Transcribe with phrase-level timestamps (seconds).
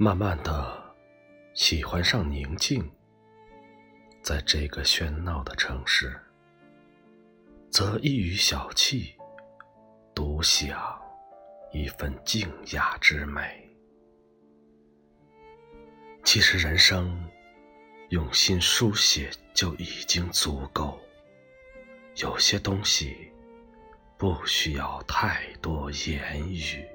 [0.00, 0.94] 慢慢的
[1.54, 2.88] 喜欢上宁静，
[4.22, 6.16] 在这个喧闹的城市，
[7.68, 9.12] 则一于小憩，
[10.14, 10.96] 独享
[11.72, 13.68] 一份静雅之美。
[16.22, 17.28] 其实人生
[18.10, 20.96] 用心书写就已经足够，
[22.18, 23.32] 有些东西
[24.16, 26.86] 不需要太多言语。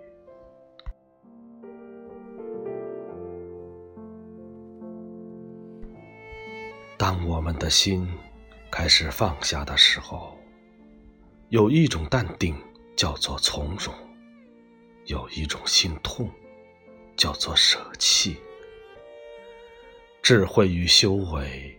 [6.98, 8.08] 当我们的心
[8.72, 10.40] 开始放下的时候，
[11.50, 12.56] 有一种淡定
[12.96, 13.94] 叫做从容，
[15.06, 16.30] 有一种心痛
[17.18, 18.38] 叫做舍弃。
[20.22, 21.78] 智慧与修为，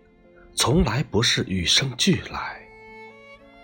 [0.55, 2.61] 从来不是与生俱来，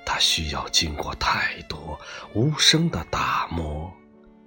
[0.07, 2.01] 它需要经过太多
[2.33, 3.93] 无声的打磨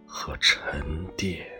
[0.07, 1.52] 和沉淀。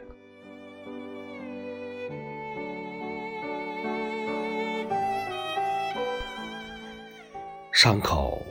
[7.74, 8.46] 伤口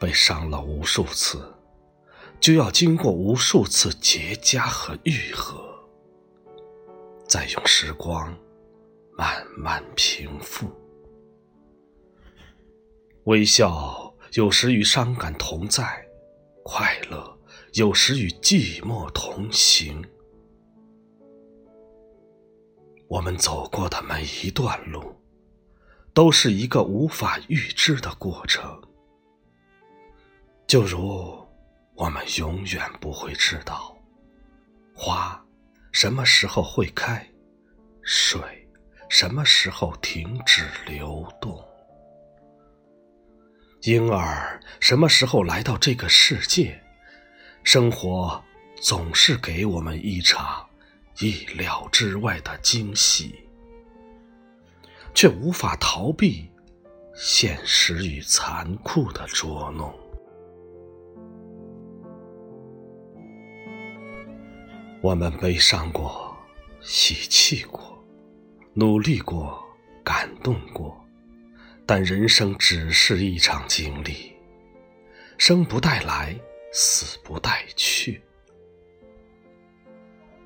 [0.00, 1.54] 被伤了无数次，
[2.40, 5.78] 就要经过无数次结痂和愈合，
[7.28, 8.34] 再用时光
[9.14, 10.66] 慢慢平复。
[13.24, 16.02] 微笑有时与伤感同在，
[16.64, 17.38] 快乐
[17.74, 20.02] 有时与寂寞同行。
[23.06, 25.14] 我们走过的每一段路。
[26.14, 28.82] 都是一个无法预知的过程，
[30.66, 31.46] 就如
[31.94, 33.96] 我们永远不会知道
[34.94, 35.42] 花
[35.90, 37.26] 什么时候会开，
[38.02, 38.40] 水
[39.08, 41.62] 什么时候停止流动，
[43.82, 46.78] 婴儿什么时候来到这个世界。
[47.64, 48.42] 生活
[48.82, 50.68] 总是给我们一场
[51.20, 53.38] 意料之外的惊喜。
[55.14, 56.48] 却无法逃避
[57.14, 59.92] 现实与残酷的捉弄。
[65.02, 66.36] 我们悲伤过，
[66.80, 68.00] 喜气过，
[68.72, 69.60] 努力过，
[70.04, 70.96] 感动过，
[71.84, 74.32] 但人生只是一场经历，
[75.38, 76.38] 生不带来，
[76.72, 78.22] 死不带去，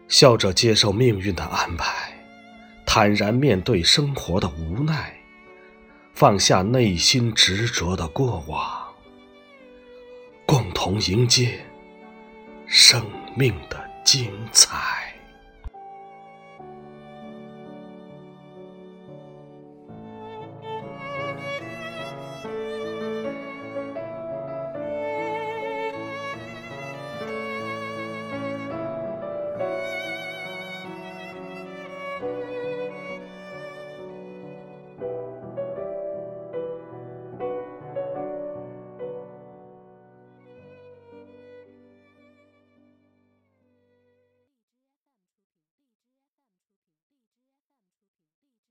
[0.09, 2.16] 笑着接受命运的安排。
[2.99, 5.15] 坦然面对生活的无奈，
[6.15, 8.91] 放下内心执着的过往，
[10.47, 11.61] 共同迎接
[12.65, 14.96] 生命的精彩。